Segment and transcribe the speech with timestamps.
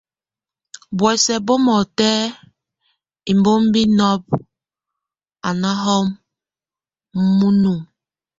[0.97, 2.09] Buɔ́sɛ bomɔtɛ,
[3.31, 4.21] imbómbi nob,
[5.47, 5.95] a náho
[7.39, 7.73] munu.